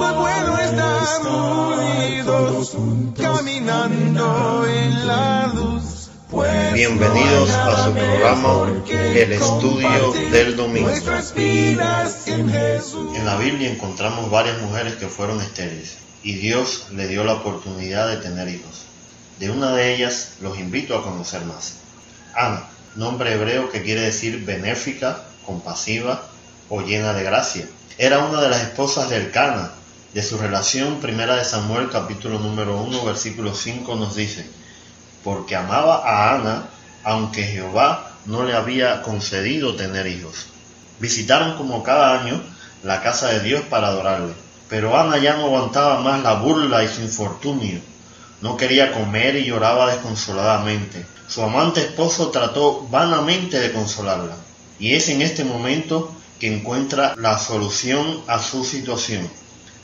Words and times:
bueno 0.00 0.58
estar 0.58 1.26
unidos, 1.26 2.76
caminando 3.16 4.66
en 4.66 5.06
la 5.06 5.52
luz. 5.54 6.10
Pues 6.30 6.72
Bienvenidos 6.72 7.50
a 7.50 7.84
su 7.84 7.92
programa 7.92 8.72
El 8.88 9.32
Estudio 9.32 10.12
del 10.30 10.56
Domingo. 10.56 10.90
En 11.36 13.26
la 13.26 13.36
Biblia 13.36 13.70
encontramos 13.70 14.30
varias 14.30 14.60
mujeres 14.62 14.94
que 14.94 15.08
fueron 15.08 15.40
estériles 15.40 15.98
y 16.22 16.34
Dios 16.34 16.86
le 16.92 17.08
dio 17.08 17.24
la 17.24 17.34
oportunidad 17.34 18.08
de 18.08 18.16
tener 18.18 18.48
hijos. 18.48 18.86
De 19.38 19.50
una 19.50 19.74
de 19.74 19.94
ellas 19.94 20.34
los 20.40 20.58
invito 20.58 20.96
a 20.96 21.02
conocer 21.02 21.44
más. 21.44 21.74
Ana, 22.34 22.64
nombre 22.94 23.34
hebreo 23.34 23.70
que 23.70 23.82
quiere 23.82 24.02
decir 24.02 24.44
benéfica, 24.44 25.24
compasiva 25.44 26.22
o 26.68 26.80
llena 26.80 27.12
de 27.12 27.24
gracia. 27.24 27.66
Era 27.98 28.20
una 28.20 28.40
de 28.40 28.48
las 28.48 28.62
esposas 28.62 29.10
del 29.10 29.30
Cana. 29.30 29.72
De 30.12 30.24
su 30.24 30.38
relación, 30.38 30.96
primera 30.96 31.36
de 31.36 31.44
Samuel 31.44 31.88
capítulo 31.88 32.40
número 32.40 32.82
1 32.82 33.04
versículo 33.04 33.54
5 33.54 33.94
nos 33.94 34.16
dice, 34.16 34.44
porque 35.22 35.54
amaba 35.54 36.02
a 36.04 36.34
Ana, 36.34 36.68
aunque 37.04 37.44
Jehová 37.44 38.10
no 38.26 38.42
le 38.42 38.54
había 38.54 39.02
concedido 39.02 39.76
tener 39.76 40.08
hijos. 40.08 40.46
Visitaron 40.98 41.56
como 41.56 41.84
cada 41.84 42.20
año 42.20 42.42
la 42.82 43.02
casa 43.02 43.28
de 43.28 43.38
Dios 43.38 43.62
para 43.70 43.86
adorarle, 43.86 44.32
pero 44.68 44.98
Ana 44.98 45.16
ya 45.18 45.36
no 45.36 45.44
aguantaba 45.44 46.00
más 46.00 46.20
la 46.24 46.34
burla 46.34 46.82
y 46.82 46.88
su 46.88 47.02
infortunio. 47.02 47.78
No 48.40 48.56
quería 48.56 48.90
comer 48.90 49.36
y 49.36 49.44
lloraba 49.44 49.92
desconsoladamente. 49.92 51.06
Su 51.28 51.40
amante 51.44 51.82
esposo 51.82 52.30
trató 52.30 52.84
vanamente 52.90 53.60
de 53.60 53.70
consolarla. 53.70 54.34
Y 54.80 54.94
es 54.94 55.08
en 55.08 55.22
este 55.22 55.44
momento 55.44 56.12
que 56.40 56.52
encuentra 56.52 57.14
la 57.16 57.38
solución 57.38 58.22
a 58.26 58.42
su 58.42 58.64
situación. 58.64 59.30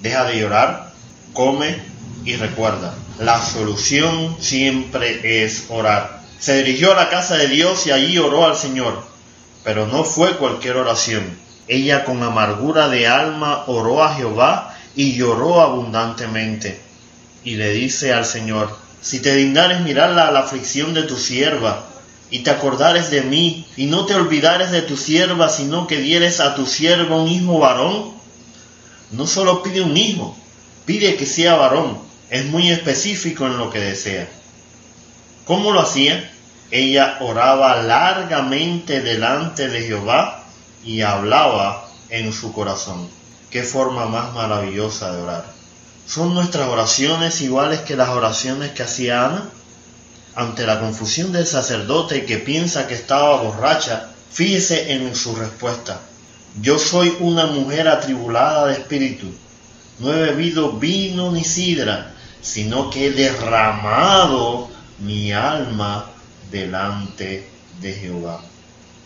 Deja 0.00 0.24
de 0.24 0.40
llorar, 0.40 0.92
come 1.32 1.76
y 2.24 2.36
recuerda, 2.36 2.94
la 3.18 3.40
solución 3.40 4.36
siempre 4.40 5.44
es 5.44 5.66
orar. 5.68 6.20
Se 6.38 6.62
dirigió 6.62 6.92
a 6.92 6.96
la 6.96 7.08
casa 7.08 7.36
de 7.36 7.48
Dios 7.48 7.86
y 7.86 7.92
allí 7.92 8.18
oró 8.18 8.46
al 8.46 8.56
Señor, 8.56 9.02
pero 9.64 9.86
no 9.86 10.04
fue 10.04 10.36
cualquier 10.36 10.76
oración. 10.76 11.38
Ella 11.68 12.04
con 12.04 12.22
amargura 12.22 12.88
de 12.88 13.06
alma 13.06 13.64
oró 13.66 14.02
a 14.02 14.14
Jehová 14.14 14.76
y 14.94 15.14
lloró 15.14 15.60
abundantemente. 15.60 16.80
Y 17.42 17.54
le 17.56 17.70
dice 17.70 18.12
al 18.12 18.24
Señor, 18.24 18.76
si 19.00 19.20
te 19.20 19.34
dignares 19.34 19.80
mirar 19.80 20.10
la, 20.10 20.30
la 20.30 20.40
aflicción 20.40 20.94
de 20.94 21.04
tu 21.04 21.16
sierva, 21.16 21.84
y 22.28 22.40
te 22.40 22.50
acordares 22.50 23.10
de 23.10 23.22
mí, 23.22 23.66
y 23.76 23.86
no 23.86 24.04
te 24.04 24.14
olvidares 24.14 24.72
de 24.72 24.82
tu 24.82 24.96
sierva, 24.96 25.48
sino 25.48 25.86
que 25.86 25.98
dieres 25.98 26.40
a 26.40 26.56
tu 26.56 26.66
sierva 26.66 27.16
un 27.16 27.28
hijo 27.28 27.60
varón, 27.60 28.15
no 29.10 29.26
solo 29.26 29.62
pide 29.62 29.80
un 29.80 29.96
hijo, 29.96 30.36
pide 30.84 31.16
que 31.16 31.26
sea 31.26 31.56
varón, 31.56 31.98
es 32.30 32.44
muy 32.46 32.70
específico 32.70 33.46
en 33.46 33.58
lo 33.58 33.70
que 33.70 33.80
desea. 33.80 34.28
¿Cómo 35.44 35.72
lo 35.72 35.80
hacía? 35.80 36.30
Ella 36.70 37.18
oraba 37.20 37.82
largamente 37.82 39.00
delante 39.00 39.68
de 39.68 39.82
Jehová 39.82 40.42
y 40.84 41.02
hablaba 41.02 41.88
en 42.10 42.32
su 42.32 42.52
corazón. 42.52 43.08
Qué 43.50 43.62
forma 43.62 44.06
más 44.06 44.32
maravillosa 44.34 45.12
de 45.12 45.22
orar. 45.22 45.44
¿Son 46.06 46.34
nuestras 46.34 46.68
oraciones 46.68 47.40
iguales 47.40 47.80
que 47.80 47.96
las 47.96 48.08
oraciones 48.08 48.72
que 48.72 48.82
hacía 48.82 49.26
Ana? 49.26 49.48
Ante 50.34 50.66
la 50.66 50.80
confusión 50.80 51.32
del 51.32 51.46
sacerdote 51.46 52.26
que 52.26 52.38
piensa 52.38 52.86
que 52.86 52.94
estaba 52.94 53.40
borracha, 53.40 54.08
fíjese 54.32 54.92
en 54.92 55.14
su 55.14 55.34
respuesta. 55.36 56.00
Yo 56.60 56.78
soy 56.78 57.14
una 57.20 57.46
mujer 57.46 57.86
atribulada 57.86 58.66
de 58.66 58.74
espíritu. 58.74 59.26
No 59.98 60.12
he 60.12 60.16
bebido 60.16 60.72
vino 60.72 61.30
ni 61.30 61.44
sidra, 61.44 62.14
sino 62.40 62.88
que 62.90 63.06
he 63.06 63.10
derramado 63.10 64.70
mi 64.98 65.32
alma 65.32 66.10
delante 66.50 67.46
de 67.80 67.92
Jehová. 67.92 68.40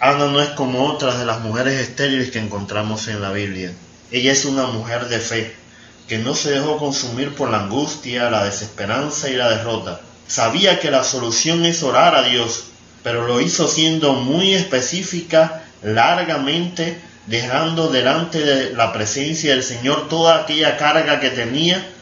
Ana 0.00 0.26
no 0.26 0.42
es 0.42 0.50
como 0.50 0.86
otras 0.86 1.18
de 1.18 1.24
las 1.24 1.40
mujeres 1.40 1.80
estériles 1.80 2.30
que 2.30 2.40
encontramos 2.40 3.06
en 3.08 3.22
la 3.22 3.30
Biblia. 3.30 3.72
Ella 4.10 4.32
es 4.32 4.44
una 4.44 4.66
mujer 4.66 5.08
de 5.08 5.20
fe, 5.20 5.54
que 6.08 6.18
no 6.18 6.34
se 6.34 6.50
dejó 6.50 6.78
consumir 6.78 7.34
por 7.34 7.50
la 7.50 7.60
angustia, 7.60 8.30
la 8.30 8.44
desesperanza 8.44 9.30
y 9.30 9.34
la 9.34 9.50
derrota. 9.50 10.00
Sabía 10.26 10.80
que 10.80 10.90
la 10.90 11.04
solución 11.04 11.64
es 11.64 11.82
orar 11.82 12.14
a 12.16 12.28
Dios, 12.28 12.64
pero 13.02 13.26
lo 13.26 13.40
hizo 13.40 13.68
siendo 13.68 14.14
muy 14.14 14.54
específica, 14.54 15.62
largamente, 15.82 17.00
dejando 17.26 17.88
delante 17.88 18.40
de 18.40 18.72
la 18.72 18.92
presencia 18.92 19.50
del 19.50 19.62
Señor 19.62 20.08
toda 20.08 20.42
aquella 20.42 20.76
carga 20.76 21.20
que 21.20 21.30
tenía 21.30 21.92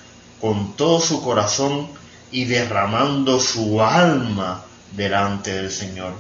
con 0.41 0.77
todo 0.77 1.01
su 1.01 1.23
corazón 1.23 1.89
y 2.31 2.45
derramando 2.45 3.41
su 3.41 3.83
alma 3.83 4.63
delante 4.93 5.55
del 5.55 5.71
Señor. 5.71 6.13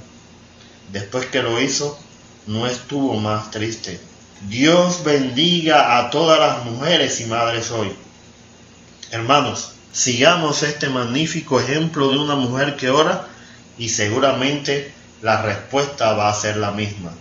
Después 0.90 1.26
que 1.26 1.42
lo 1.42 1.60
hizo, 1.60 1.98
no 2.46 2.66
estuvo 2.66 3.14
más 3.16 3.50
triste. 3.50 4.00
Dios 4.48 5.04
bendiga 5.04 5.98
a 5.98 6.10
todas 6.10 6.38
las 6.38 6.64
mujeres 6.64 7.20
y 7.20 7.26
madres 7.26 7.70
hoy. 7.70 7.92
Hermanos, 9.10 9.72
sigamos 9.92 10.62
este 10.62 10.88
magnífico 10.88 11.60
ejemplo 11.60 12.10
de 12.10 12.18
una 12.18 12.36
mujer 12.36 12.76
que 12.76 12.90
ora 12.90 13.28
y 13.78 13.88
seguramente 13.90 14.92
la 15.22 15.42
respuesta 15.42 16.12
va 16.14 16.28
a 16.30 16.34
ser 16.34 16.56
la 16.56 16.70
misma. 16.70 17.12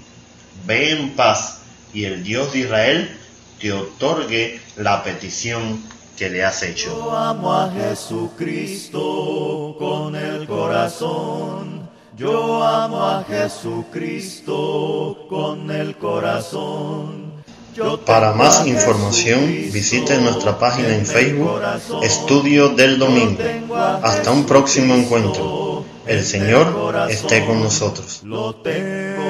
Ve 0.66 0.91
en 0.91 1.16
paz 1.16 1.62
y 1.93 2.05
el 2.05 2.23
Dios 2.23 2.53
de 2.53 2.59
Israel 2.59 3.17
te 3.59 3.71
otorgue 3.71 4.59
la 4.77 5.03
petición 5.03 5.83
que 6.17 6.29
le 6.29 6.43
has 6.43 6.63
hecho. 6.63 6.89
Yo 6.89 7.15
amo 7.15 7.53
a 7.53 7.71
Jesucristo 7.71 9.75
con 9.77 10.15
el 10.15 10.47
corazón. 10.47 11.87
Yo 12.17 12.63
amo 12.63 13.03
a 13.03 13.23
Jesucristo 13.23 15.27
con 15.29 15.69
el 15.71 15.95
corazón. 15.97 17.31
Yo 17.75 17.99
Para 18.05 18.33
más 18.33 18.67
información 18.67 19.47
visite 19.71 20.19
nuestra 20.19 20.59
página 20.59 20.95
en 20.95 21.07
Facebook. 21.07 21.59
Estudio 22.03 22.69
del 22.69 22.99
Domingo. 22.99 23.41
Hasta 23.75 24.31
un 24.31 24.45
próximo 24.45 24.93
encuentro. 24.93 25.83
El 26.05 26.23
Señor 26.23 26.95
esté 27.09 27.43
con 27.45 27.63
nosotros. 27.63 28.21
Lo 28.23 28.53
tengo, 28.55 29.23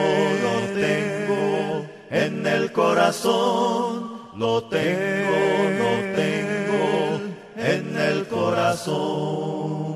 lo 0.44 0.82
tengo 0.82 1.53
en 2.26 2.48
el 2.48 2.72
corazón. 2.72 4.14
Lo 4.36 4.64
tengo, 4.64 5.38
lo 5.82 6.16
tengo 6.16 7.22
en 7.58 7.98
el 7.98 8.28
corazón. 8.28 9.93